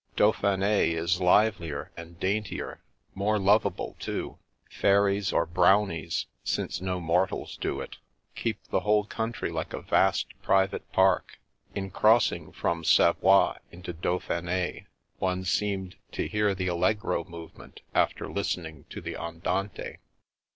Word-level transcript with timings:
Dauphine 0.15 0.63
is 0.63 1.21
livelier 1.21 1.91
and 1.95 2.19
daintier; 2.19 2.81
more 3.13 3.37
lovable, 3.37 3.95
too. 3.99 4.39
Fairies 4.67 5.31
or 5.31 5.45
brownies 5.45 6.25
(since 6.43 6.81
no 6.81 6.99
mortals 6.99 7.55
do 7.57 7.79
it) 7.81 7.97
keep 8.33 8.63
the 8.71 8.79
whole 8.79 9.03
country 9.05 9.51
like 9.51 9.73
a 9.73 9.81
vast 9.83 10.25
private 10.41 10.91
park. 10.91 11.37
In 11.75 11.91
crossing 11.91 12.51
from 12.51 12.83
Savoie 12.83 13.57
into 13.71 13.93
Dauphine 13.93 14.87
one 15.19 15.45
seemed 15.45 15.97
to 16.13 16.27
hear 16.27 16.55
the 16.55 16.65
allegro 16.65 17.23
movement 17.23 17.81
after 17.93 18.27
listening 18.27 18.85
to 18.89 19.01
the 19.01 19.15
andante. 19.15 19.97